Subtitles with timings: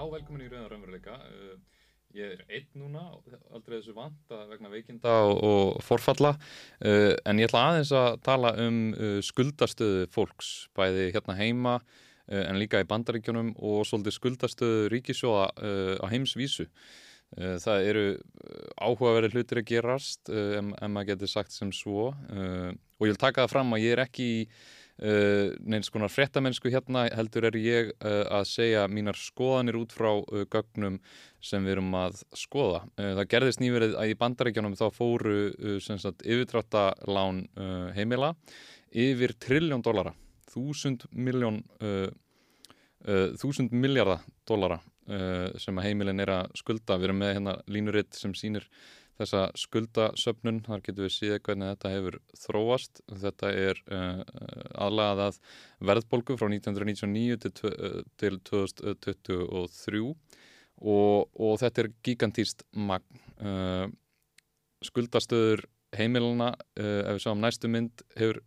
[0.00, 1.14] Já, velkomin í Rauðan Raunveruleika.
[1.28, 1.80] Uh,
[2.16, 3.02] ég er einn núna,
[3.52, 6.30] aldrei þessu vant að vegna veikinda og, og forfalla,
[6.80, 11.76] uh, en ég ætla aðeins að tala um uh, skuldastöðu fólks, bæði hérna heima,
[12.30, 15.48] en líka í bandaríkjunum og svolítið skuldastöðu ríkisjóða
[15.98, 16.68] á heimsvísu.
[17.34, 18.04] Það eru
[18.78, 23.56] áhugaverið hlutir að gerast, en maður getur sagt sem svo, og ég vil taka það
[23.56, 24.46] fram að ég er ekki í
[25.00, 30.10] Uh, neins konar frettamennsku hérna heldur er ég uh, að segja mínar skoðanir út frá
[30.12, 30.98] uh, gögnum
[31.40, 32.82] sem við erum að skoða.
[33.00, 35.38] Það gerðist nýverið að í bandaríkjónum þá fóru
[35.80, 37.46] yfirdráttalán
[37.96, 38.34] heimila
[38.92, 40.12] yfir trilljón dollara,
[40.52, 41.62] þúsund miljón
[43.40, 44.82] þúsund miljardar dollara
[45.56, 47.00] sem að heimilin er að skulda.
[47.00, 48.68] Við erum með hérna línuritt sem sínir
[49.20, 53.02] þessa skuldasöfnun, þar getur við síðan hvernig þetta hefur þróast.
[53.22, 54.22] Þetta er uh,
[54.86, 55.40] aðlagað að
[55.90, 57.52] verðbólgu frá 1999 til,
[58.20, 63.26] til 2023 og, og þetta er gigantíst magn.
[63.40, 63.90] Uh,
[64.86, 68.40] skuldastöður heimiluna, uh, ef við sáum næstu mynd, hefur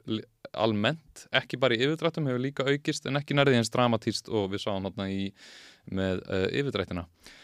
[0.54, 4.66] almennt, ekki bara í yfirdrættum, hefur líka aukist en ekki nærðið eins dramatíst og við
[4.66, 5.30] sáum hérna í
[5.94, 6.24] með
[6.56, 7.04] yfirdrættina.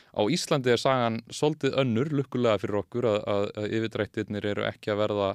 [0.09, 4.93] Á Íslandi er sagan soldið önnur, lukkulega fyrir okkur að, að, að yfirdrættirnir eru ekki
[4.93, 5.29] að verða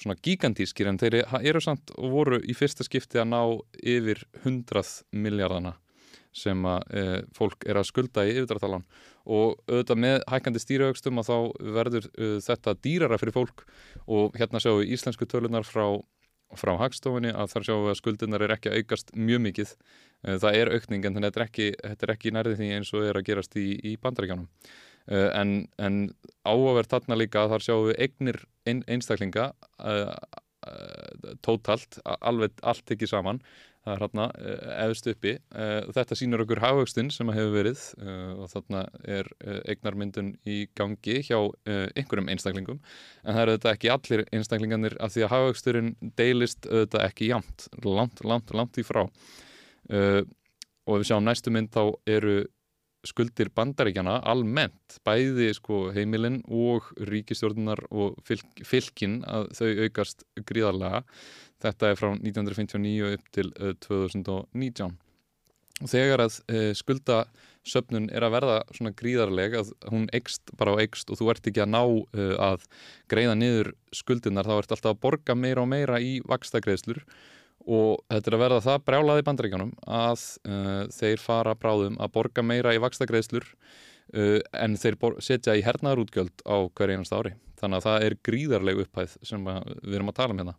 [0.00, 3.40] svona gigantískir en þeir eru samt og voru í fyrsta skipti að ná
[3.82, 5.76] yfir hundrað miljardana
[6.30, 8.84] sem að e, fólk er að skulda í yfirdrættalan
[9.30, 11.36] og auðvitað með hækandi stýraaukstum að þá
[11.78, 13.64] verður e, þetta dýrara fyrir fólk
[14.06, 15.88] og hérna sjáum við íslensku tölunar frá
[16.58, 19.74] frá hagstofunni að þar sjáum við að skuldunar er ekki að aukast mjög mikið.
[20.24, 21.68] Eh, það er aukning en þetta er ekki,
[22.14, 24.48] ekki nærðið því eins og er að gerast í, í bandaríkjánum
[25.08, 26.02] eh, en, en
[26.44, 29.50] áverð þarna líka þar sjáum við eignir ein, einstaklinga
[29.80, 30.12] uh,
[31.40, 33.40] tótalt, alveg allt ekki saman
[33.84, 34.26] það er hérna
[34.84, 35.32] eðust uppi.
[35.96, 37.84] Þetta sínur okkur hafugstinn sem hefur verið
[38.36, 38.82] og þarna
[39.16, 39.30] er
[39.72, 42.80] eignarmyndun í gangi hjá einhverjum einstaklingum.
[43.24, 47.68] En það eru þetta ekki allir einstaklinganir af því að hafaugsturinn deilist þetta ekki jamt,
[47.86, 49.06] langt, langt, langt í frá.
[49.88, 52.40] Og ef við sjáum næstu mynd þá eru
[53.06, 61.04] skuldir bandaríkjana almennt, bæði sko, heimilinn og ríkistjórnunar og fylk, fylkin að þau aukast gríðarlega
[61.60, 64.94] Þetta er frá 1959 upp til uh, 2019.
[65.80, 70.80] Og þegar að uh, skuldasöfnun er að verða svona gríðarleg að hún eikst bara á
[70.80, 72.64] eikst og þú ert ekki að ná uh, að
[73.12, 77.28] greiða niður skuldunar þá ert alltaf að borga meira og meira í vakstagreðslur og
[77.66, 80.24] þetta er að verða það brjálaði bandaríkjanum að
[80.96, 83.46] þeir fara bráðum að borga meira í vakstagreðslur
[84.10, 87.34] en þeir setja í hernaðarútgjöld á hver einast ári.
[87.60, 90.56] Þannig að það er gríðarleg upphæð sem við erum að tala um hérna.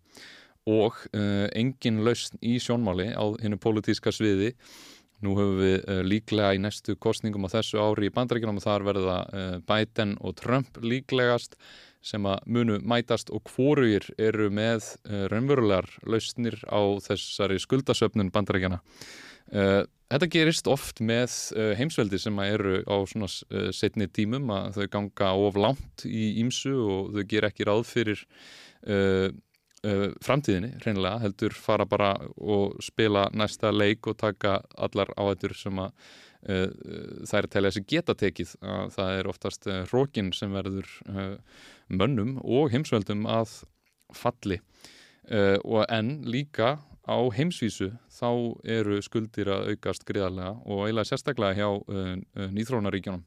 [0.69, 4.51] Og uh, engin lausn í sjónmáli á hennu pólitíska sviði.
[5.25, 8.85] Nú höfum við uh, líklega í næstu kostningum á þessu ári í bandaríkjum og þar
[8.85, 11.57] verða uh, Biden og Trump líklegast
[12.05, 14.93] sem að munu mætast og hvorugir eru með
[15.31, 18.81] raunverulegar lausnir á þessari skuldasöfnun bandaríkjana
[20.11, 21.33] Þetta gerist oft með
[21.79, 23.27] heimsveldi sem eru á svona
[23.75, 28.25] setni tímum að þau ganga of langt í ímsu og þau ger ekki ráð fyrir
[28.87, 29.31] uh,
[30.21, 35.95] framtíðinni reynilega, heldur fara bara og spila næsta leik og taka allar áhættur sem að
[36.41, 40.89] það er að telja þessi geta tekið að það er oftast uh, rókin sem verður
[41.91, 43.59] mönnum og heimsveldum að
[44.15, 44.57] falli.
[45.31, 48.31] Og en líka á heimsvísu þá
[48.65, 53.23] eru skuldir að aukast gríðarlega og eiginlega sérstaklega hjá nýþrónaríkjónum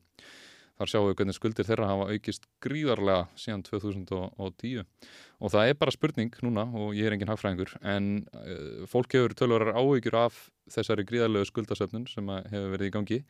[0.78, 5.94] þar sjáum við hvernig skuldir þeirra hafa aukist gríðarlega síðan 2010 og það er bara
[5.94, 8.04] spurning núna og ég er engin hagfræðingur en
[8.34, 10.34] uh, fólk hefur tölvarar áhugjur af
[10.74, 13.21] þessari gríðarlegu skuldasöfnun sem hefur verið í gangi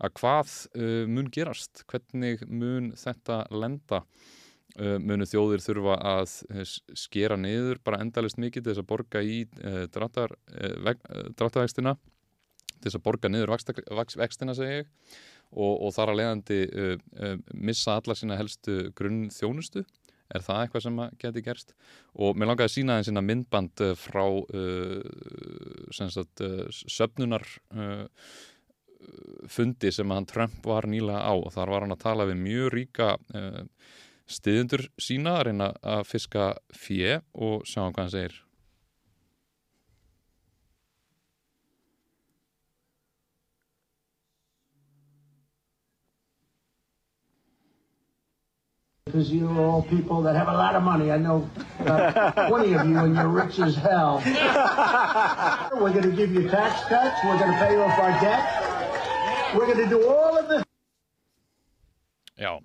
[0.00, 3.98] að hvað uh, mun gerast, hvernig mun þetta lenda?
[4.78, 6.30] Uh, munu þjóðir þurfa að
[6.94, 9.42] skera niður bara endalist mikið til þess að borga í
[9.90, 11.96] dráttarvextina
[12.80, 13.50] til þess að borga niður
[14.20, 14.86] vextina segi ég
[15.50, 19.84] og, og þar að leiðandi uh, uh, missa alla sína helstu grunn þjónustu
[20.30, 21.74] er það eitthvað sem geti gerst?
[22.14, 24.24] Og mér langaði að sína þeim sína myndband uh, frá
[25.90, 26.44] sagt,
[26.86, 27.46] söpnunar
[29.50, 31.32] fundi sem hann Trump var nýlega á.
[31.32, 33.08] Og þar var hann að tala við mjög ríka
[34.30, 38.38] stiðundur sína að reyna að fiska fjö og sjá hvað hann segir
[49.10, 51.10] because you're all people that have a lot of money.
[51.10, 51.48] I know
[51.80, 54.22] about 20 of you, and you're rich as hell.
[55.80, 57.18] We're going to give you tax cuts.
[57.24, 58.42] We're going to pay off our debt.
[59.54, 60.62] We're going to do all of this.
[62.38, 62.60] Já.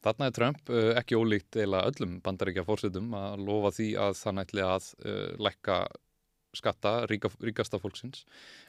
[0.00, 4.36] Þarna er Trump uh, ekki ólíkt eila öllum bandaríkja fórsetum að lofa því að það
[4.38, 5.80] nætli að uh, lækka
[6.56, 8.24] skatta ríka, ríkasta fólksins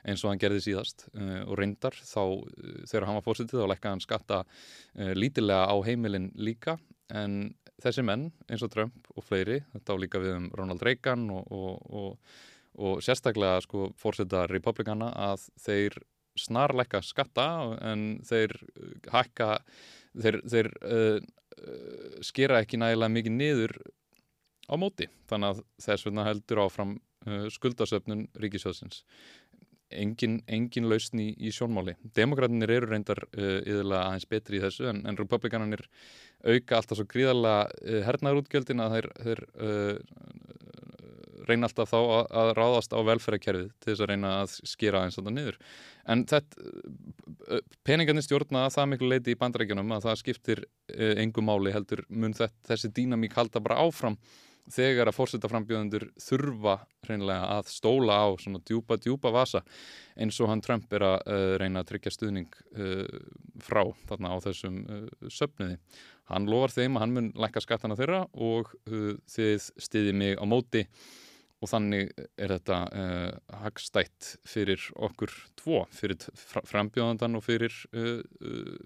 [0.05, 2.45] eins og hann gerði síðast uh, og reyndar þá uh,
[2.89, 6.77] þegar hann var fórsetið þá lækka hann skatta uh, lítilega á heimilin líka.
[7.11, 11.27] En þessi menn eins og Trump og fleiri, þetta á líka við um Ronald Reagan
[11.33, 12.35] og, og, og,
[12.79, 15.97] og sérstaklega sko fórseta republikana að þeir
[16.39, 17.47] snarleika skatta
[17.83, 18.53] en þeir
[19.11, 19.49] hækka
[20.15, 21.19] þeir, þeir uh,
[22.23, 23.75] skera ekki nægilega mikið niður
[24.71, 25.07] á móti.
[25.29, 26.95] Þannig að þess vegna heldur áfram
[27.53, 29.03] skuldasöfnun ríkisjóðsins
[29.91, 31.95] engin, engin lausn í, í sjónmáli.
[32.17, 35.85] Demokratinir eru reyndar uh, yðurlega aðeins betri í þessu en, en republikananir
[36.47, 39.95] auka alltaf svo gríðarlega uh, hernaðarútgjöldin að þeir, þeir uh,
[41.49, 45.17] reyna alltaf þá að, að ráðast á velferðarkerfið til þess að reyna að skýra eins
[45.17, 45.57] og þetta niður.
[46.11, 51.75] En þetta peningarnir stjórna það miklu leiti í bandrækjunum að það skiptir uh, engu máli
[51.75, 54.17] heldur mun þetta, þessi dýnamík halda bara áfram
[54.71, 56.77] þegar að fórseta frambjöðundur þurfa
[57.07, 59.63] reynilega að stóla á svona djúpa, djúpa vasa
[60.15, 63.05] eins og hann Trump er að uh, reyna að tryggja stuðning uh,
[63.63, 65.79] frá þarna á þessum uh, söfniði.
[66.31, 68.69] Hann lofar þeim að hann mun lækka skattana þeirra og
[69.27, 70.85] þið stiði mig á móti
[71.59, 72.77] og þannig er þetta
[73.65, 76.23] hagstætt fyrir okkur tvo, fyrir
[76.71, 77.75] frambjöðandan og fyrir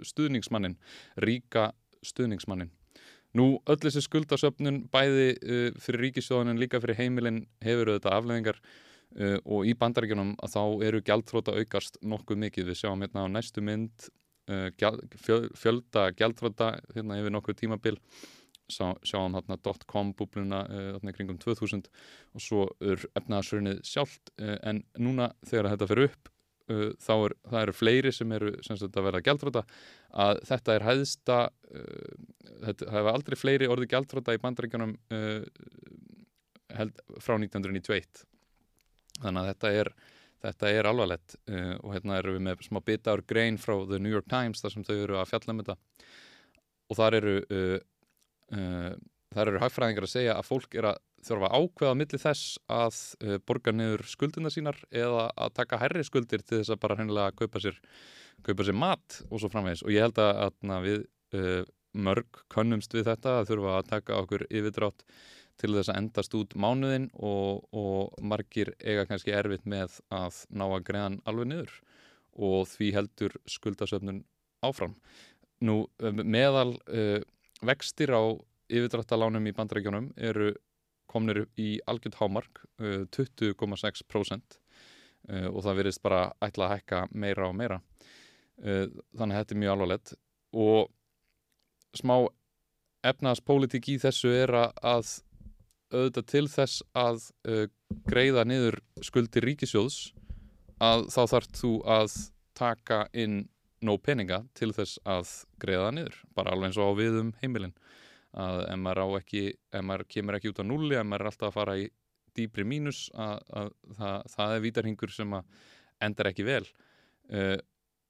[0.10, 0.80] stuðningsmannin,
[1.22, 1.68] ríka
[2.02, 2.74] stuðningsmannin.
[3.36, 8.62] Nú, öll þessi skuldasöfnun bæði uh, fyrir ríkisjóðan en líka fyrir heimilin hefur auðvitað afleðingar
[8.62, 12.70] uh, og í bandaríkjunum að þá eru gjaldþróta aukast nokkuð mikið.
[12.72, 18.00] Við sjáum hérna á næstu mynd uh, gjald, fjöl, fjölda gjaldþróta hérna yfir nokkuð tímabil
[18.66, 21.86] Sá, sjáum hérna .com búbluna hérna kringum 2000
[22.34, 26.32] og svo er efnaðarsörnið sjálft en núna þegar þetta fyrir upp
[26.66, 29.62] Uh, þá er, eru fleiri sem eru sem sagt, að verða gældróta
[30.26, 32.16] að þetta er hæðsta uh,
[32.64, 35.44] þetta hefur aldrei fleiri orði gældróta í bandaríkjunum uh,
[37.22, 38.26] frá 1991
[39.22, 39.94] þannig að þetta er
[40.46, 44.14] þetta er alvarlegt uh, og hérna eru við með smá bitaður grein frá The New
[44.14, 45.78] York Times þar sem þau eru að fjalla um þetta.
[46.86, 47.78] Og þar eru uh,
[48.54, 48.92] uh,
[49.46, 53.38] eru hagfræðingar að segja að fólk er að þurfa að ákveða millir þess að uh,
[53.48, 57.62] borga niður skuldina sínar eða að taka herri skuldir til þess að bara hennilega kaupa
[57.64, 57.80] sér,
[58.46, 61.02] kaupa sér mat og svo framvegis og ég held að, að við
[61.40, 61.64] uh,
[61.96, 65.06] mörg könnumst við þetta að þurfa að taka okkur yfirdrátt
[65.62, 70.66] til þess að endast út mánuðin og, og margir eiga kannski erfitt með að ná
[70.68, 71.78] að greiðan alveg niður
[72.36, 74.26] og því heldur skuldasöfnun
[74.66, 74.98] áfram.
[75.64, 77.22] Nú meðal uh,
[77.64, 78.36] vextir á
[78.68, 80.52] yfirdráttalánum í bandarækjunum eru
[81.16, 87.50] komnir í algjörð hámark uh, 20,6% uh, og það virðist bara ætla að hækka meira
[87.50, 87.82] og meira.
[88.60, 90.16] Uh, þannig að þetta er mjög alvarlegt.
[90.56, 90.92] Og
[91.96, 92.18] smá
[93.06, 95.16] efnaðspólitík í þessu er að
[95.94, 97.66] auðvitað til þess að uh,
[98.10, 100.00] greiða niður skuldir ríkisjóðs
[100.84, 102.16] að þá þarf þú að
[102.56, 103.46] taka inn
[103.86, 105.32] nóg peninga til þess að
[105.62, 107.76] greiða niður, bara alveg eins og á viðum heimilin
[108.36, 111.52] að ef maður, ekki, ef maður kemur ekki út á núli, ef maður er alltaf
[111.52, 111.86] að fara í
[112.36, 115.38] dýbri mínus að, að það, það er vítarhingur sem
[116.04, 117.58] endar ekki vel uh,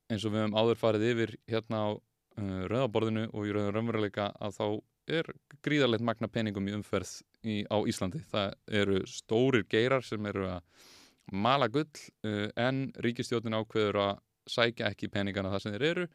[0.09, 4.29] eins og við hefum áður farið yfir hérna á uh, rauðaborðinu og í rauðan raunveruleika
[4.41, 4.67] að þá
[5.15, 5.29] er
[5.65, 8.23] gríðarlegt magna peningum í umferð í, á Íslandi.
[8.31, 10.87] Það eru stórir geirar sem eru að
[11.33, 11.85] mala gull
[12.25, 14.15] uh, en ríkistjótin ákveður að
[14.49, 16.07] sækja ekki peningana það sem þeir eru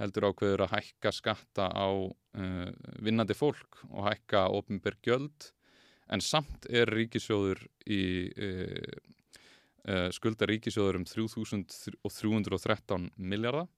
[0.00, 2.68] heldur ákveður að hækka skatta á uh,
[3.04, 5.50] vinnandi fólk og hækka ofinberg gjöld
[6.10, 8.02] en samt er ríkisjóður í
[8.32, 8.96] uh,
[9.86, 13.68] uh, skulda ríkisjóður um 3313 miljardar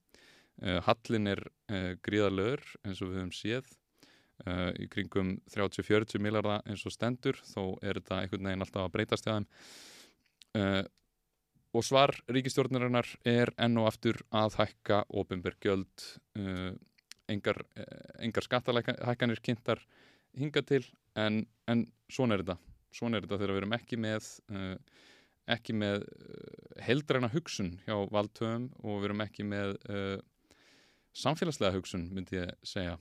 [0.85, 1.39] Hallin er
[2.05, 3.71] gríðarlegur eins og við höfum séð
[4.77, 9.25] í kringum 30-40 miljardar eins og stendur þó er þetta einhvern veginn alltaf að breytast
[9.25, 9.47] hjá þeim
[11.73, 16.05] og svar ríkistjórnarinnar er enn og aftur að hækka ofinbergjöld
[16.37, 16.73] uh,
[17.31, 17.63] engar,
[18.21, 19.81] engar skattalækkanir kynntar
[20.37, 20.85] hinga til
[21.17, 22.57] en, en svona er þetta.
[22.93, 24.75] Svona er þetta þegar við erum ekki með uh,
[25.53, 26.05] ekki með
[26.85, 30.19] heldræna hugsun hjá valdtöfum og við erum ekki með uh,
[31.17, 32.97] samfélagslega hugsun myndi ég segja.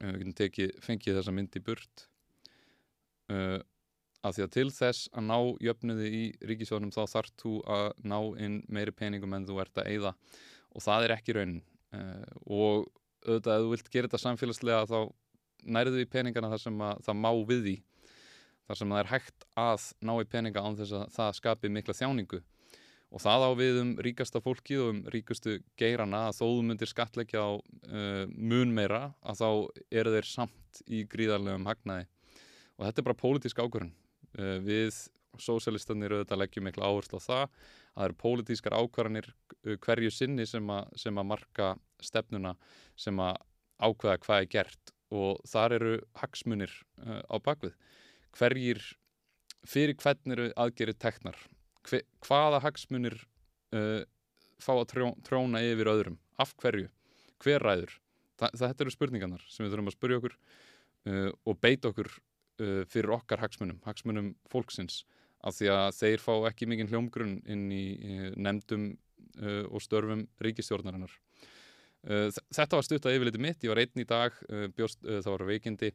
[0.00, 2.02] Við getum tekið, fengið þessa myndi burt.
[3.32, 3.62] Og
[4.26, 8.18] að því að til þess að ná jöfnuði í ríkisjónum þá þarf þú að ná
[8.42, 10.14] inn meiri peningum en þú ert að eigða
[10.76, 11.62] og það er ekki raunin.
[11.94, 12.88] Uh, og
[13.26, 14.98] auðvitað að þú vilt gera þetta samfélagslega þá
[15.76, 17.76] nærðu í peningana þar sem að það má við því.
[18.66, 21.96] Þar sem það er hægt að ná í peninga án þess að það skapi mikla
[21.96, 22.40] þjáningu.
[23.14, 26.90] Og það á við um ríkasta fólkið og um ríkustu geirana að þó þú myndir
[26.90, 29.50] skatleggja á uh, mun meira að þá
[30.02, 32.08] eru þeir samt í gríðarlegum hagnaði.
[32.76, 33.94] Og þetta er bara pólitísk ákvörðun
[34.36, 34.96] við
[35.40, 37.50] sósjálistanir auðvitað leggjum miklu áherslu á það að
[37.96, 41.70] það eru pólitískar ákvarðanir uh, hverju sinni sem, a, sem að marka
[42.04, 42.54] stefnuna
[42.98, 43.40] sem að
[43.80, 44.92] ákveða hvað er gert.
[45.14, 46.72] Og þar eru hagsmunir
[47.04, 47.76] uh, á bakvið
[48.36, 48.82] hverjir
[49.66, 51.38] fyrir hvern eru aðgerið teknar?
[51.86, 53.16] Hve, hvaða hagsmunir
[53.76, 54.02] uh,
[54.62, 56.18] fá að trjó, tróna yfir öðrum?
[56.42, 56.90] Af hverju,
[57.42, 57.94] hver ræður?
[58.36, 62.10] Þa, þetta eru spurningarnar sem við þurfum að spurja okkur uh, og beita okkur
[62.62, 65.04] uh, fyrir okkar hagsmunum, hagsmunum fólksins
[65.46, 67.84] af því að þeir fá ekki mikinn hljómgrunn inn í
[68.34, 68.90] nefndum
[69.42, 71.12] uh, og störfum ríkistjórnarinnar
[72.08, 75.32] uh, þetta var stutt að yfirleiti mitt, ég var einn í dag uh, bjóst, það
[75.32, 75.92] var veikindi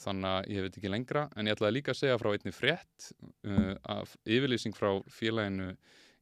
[0.00, 3.10] þannig að ég veit ekki lengra en ég ætlaði líka að segja frá einni frétt
[3.48, 5.72] uh, af yfirlýsing frá félaginu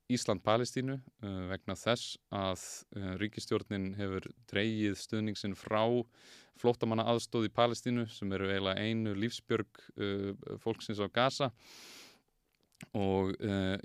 [0.09, 2.65] Ísland-Palestínu uh, vegna þess að
[2.97, 5.83] uh, ríkistjórnin hefur dreyið stuðningsin frá
[6.59, 10.33] flótamanna aðstóð í Palestínu sem eru eiginlega einu lífsbjörg uh,
[10.65, 11.53] fólksins á Gaza
[12.95, 13.33] og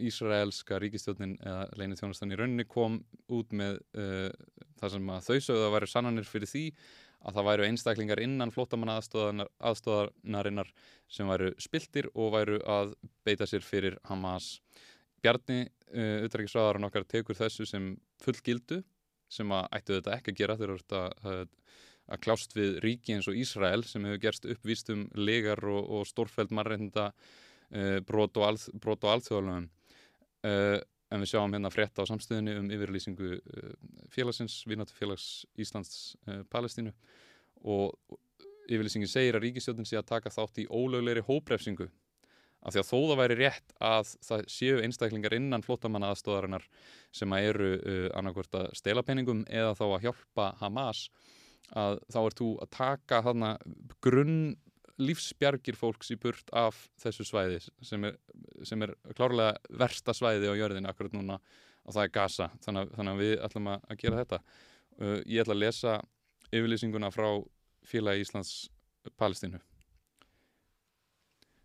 [0.06, 3.00] Ísraelska ríkistjórnin eða leinið þjónastan í rauninni kom
[3.34, 6.62] út með það sem að þau sögðu að væri sannanir fyrir því
[7.24, 10.70] að það væru einstaklingar innan flótamanna aðstóðanarinnar
[11.10, 12.94] sem væru spiltir og væru að
[13.25, 14.60] beita sér fyrir Hamas.
[15.24, 15.60] Bjarni,
[15.94, 18.82] uh, utrækisraðarinn okkar, tekur þessu sem full gildu
[19.34, 21.53] sem að ættu þetta ekki að gera þegar þetta að,
[22.13, 26.08] að klást við ríki eins og Ísrael sem hefur gerst uppvíst um legar og, og
[26.10, 29.70] stórfæld marreynda uh, brot og, alð, og alþjóðalöfum.
[30.44, 30.80] Uh,
[31.13, 33.74] en við sjáum hérna frétta á samstöðinu um yfirlýsingu uh,
[34.13, 36.94] félagsins, Vínáttu félags Íslands uh, Palestínu
[37.63, 37.94] og
[38.68, 41.89] yfirlýsingin segir að ríkistjóðin sé að taka þátt í ólögleiri hóprefsingu
[42.63, 46.67] af því að þó það væri rétt að það séu einstaklingar innan flottamanna aðstóðarinnar
[47.15, 51.08] sem að eru uh, annarkvort að stela peningum eða þá að hjálpa Hamas
[51.79, 53.51] að þá ert þú að taka þarna
[54.03, 54.39] grunn
[55.01, 58.17] lífsbjargir fólks í burt af þessu svæði sem er,
[58.67, 61.39] sem er klárlega versta svæði á jörðin akkurat núna
[61.84, 62.50] og það er Gaza.
[62.63, 64.41] Þannig, þannig að við ætlum að gera þetta.
[65.01, 65.98] Uh, ég ætla að lesa
[66.53, 67.27] yfirlýsinguna frá
[67.89, 68.55] félagi Íslands
[69.20, 69.60] Palestínu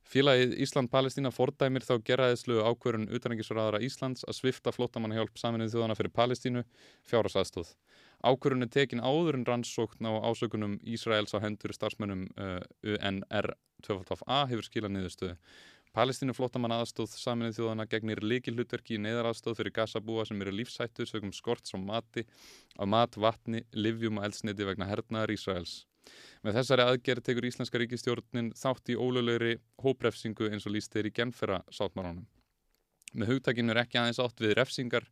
[0.09, 6.63] Félagið Ísland-Palestína fordæmir þá geraðislu ákverðun utanengisraðara Íslands að svifta flótamannahjálp saminuð þjóðana fyrir Palestínu
[7.11, 7.75] fjárasastóð.
[8.25, 13.51] Ákverðun er tekin áður en rannsókn á ásökunum Ísraels á hendur starfsmönnum uh, UNR
[13.85, 15.37] 2A hefur skilað niðurstöðu.
[15.93, 21.05] Palestínu flótamann aðstóð saminuð þjóðana gegnir líki hlutverki í neðaraðstóð fyrir gasabúa sem eru lífsættu
[21.09, 22.25] sögum skort som mati,
[22.81, 25.83] á mat, vatni, livjum og elsniti vegna hernaðar Ísraels.
[26.47, 31.15] Með þessari aðgerð tekur Íslenska ríkistjórnin þátt í ólöglegri hóprefsingu eins og líst þeir í
[31.21, 32.27] genfera sáttmálunum.
[33.17, 35.07] Með hugtakinu er ekki aðeins átt við refsingar,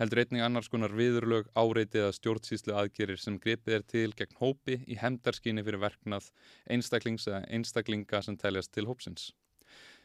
[0.00, 4.80] heldur einning annars konar viðurlög áreitið að stjórnsýslu aðgerir sem grepið er til gegn hópi
[4.82, 6.30] í hemdarskinni fyrir verknað
[6.66, 9.30] einstaklings eða einstaklinga sem teljast til hópsins.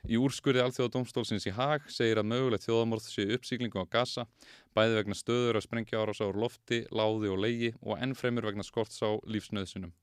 [0.09, 4.25] Í úrskurði alþjóða domstólsins í Haag segir að mögulegt þjóðamorð sé uppsýklingu á gasa,
[4.73, 8.97] bæði vegna stöður að sprengja ára sá lofti, láði og leigi og ennfremur vegna skorts
[9.05, 9.93] á lífsnöðsunum.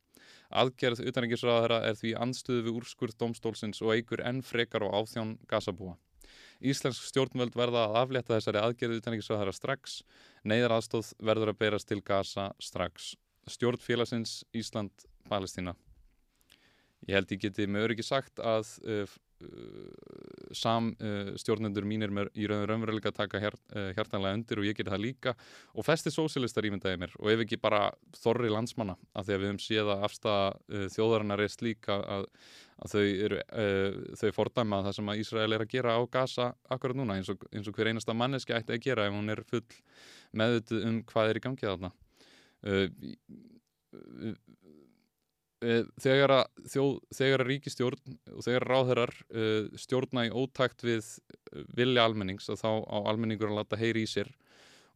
[0.48, 5.96] Aðgerð utanengisraðara er því anstuðu við úrskurð domstólsins og eigur enn frekar á áþján gasabúa.
[6.58, 10.00] Íslensk stjórnvöld verða að aflétta þessari aðgerð utanengisraðara strax,
[10.42, 13.12] neyðar aðstóð verður að berast til gasa strax.
[13.48, 15.76] Stjórn félagsins Ísland-Palestína.
[17.06, 20.17] Ég held ég geti með öryggi sagt að uh, Uh,
[20.56, 25.04] sam uh, mínir með í raunveruleika taka hjart, uh, hjartanlega undir og ég geti það
[25.04, 25.34] líka.
[25.74, 29.52] Og flesti sósilistar ímyndaði mér og ef ekki bara þorri landsmanna að því að við
[29.52, 32.26] höfum séð að afstæða uh, þjóðarinnar er slíka að,
[32.84, 36.50] að þau, eru, uh, þau fordæma það sem að Ísrael er að gera á Gaza
[36.68, 39.44] akkurat núna eins og, eins og hver einasta manneski ætti að gera ef hún er
[39.48, 39.64] full
[40.36, 41.92] meðutuð um hvað er í gangið þarna.
[42.68, 42.88] Eh,
[45.58, 51.00] þegar að, þjóð, þegar að ríkistjórn og þegar að ráðherrar uh, stjórna í ótakt við
[51.02, 54.30] eh, vilja almennings og þá á almenningur að láta heyri í sér.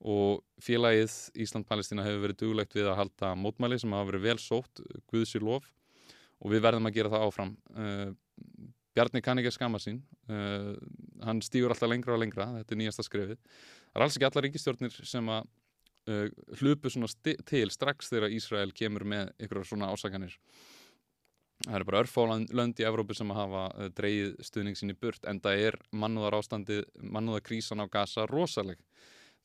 [0.03, 1.15] Og félagið
[1.45, 5.69] Ísland-Palestina hefur verið duglegt við að halda mótmæli sem hafa verið vel sótt, Guðsir lof.
[6.43, 7.53] Og við verðum að gera það áfram.
[8.97, 10.01] Bjarni kann ekki að skama sín.
[11.23, 12.49] Hann stýgur alltaf lengra og lengra.
[12.57, 13.39] Þetta er nýjasta skrefið.
[13.93, 15.47] Það er alls ekki alla ríkistjórnir sem að
[16.11, 16.29] uh,
[16.61, 17.11] hlupu svona
[17.49, 20.37] til strax þegar Ísrael kemur með ykkur svona ásakanir.
[21.63, 25.41] Það eru bara örfálönd í Evrópu sem hafa uh, dreyið stuðning sín í burt en
[25.43, 28.81] það er mannúðar ástandi mannúðar krísan á Gaza rosaleg.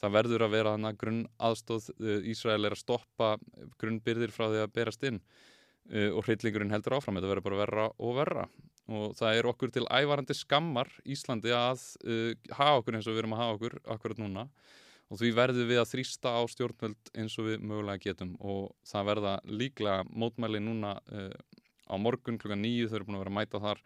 [0.01, 3.35] Það verður að vera þannig að grunn aðstóð uh, Ísrael er að stoppa
[3.81, 7.87] grunnbyrðir frá því að berast inn uh, og hryllingurinn heldur áfram, þetta verður bara verra
[7.97, 8.47] og verra.
[8.87, 13.25] Og það er okkur til ævarandi skammar Íslandi að uh, hafa okkur eins og við
[13.25, 14.47] erum að hafa okkur akkurat núna
[15.07, 18.33] og því verðum við að þrýsta á stjórnvöld eins og við mögulega getum.
[18.43, 21.31] Og það verða líklega mótmæli núna uh,
[21.87, 23.83] á morgun klukkan nýju þau eru búin að vera að mæta þar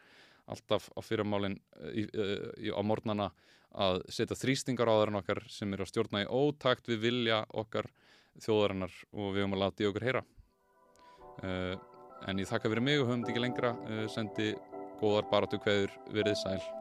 [0.52, 1.60] alltaf á fyrirmálin
[1.94, 3.30] í, í, á morgnana
[3.72, 7.88] að setja þrýstingar á þarinn okkar sem eru að stjórna í ótakt við vilja okkar
[8.42, 8.98] þjóðarinnar.
[9.14, 10.26] Og við höfum að láta í okkur heyra.
[11.46, 11.78] Uh,
[12.28, 14.54] en ég þakka fyrir mig og höfum þetta ekki lengra uh, sendi
[15.02, 16.81] góðar baratu hverður verið sæl